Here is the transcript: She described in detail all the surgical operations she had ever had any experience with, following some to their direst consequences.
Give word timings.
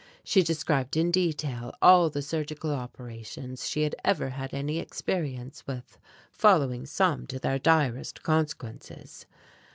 She 0.23 0.41
described 0.41 0.97
in 0.97 1.11
detail 1.11 1.75
all 1.79 2.09
the 2.09 2.23
surgical 2.23 2.71
operations 2.73 3.69
she 3.69 3.83
had 3.83 3.95
ever 4.03 4.29
had 4.29 4.51
any 4.51 4.79
experience 4.79 5.67
with, 5.67 5.99
following 6.31 6.87
some 6.87 7.27
to 7.27 7.37
their 7.37 7.59
direst 7.59 8.23
consequences. 8.23 9.27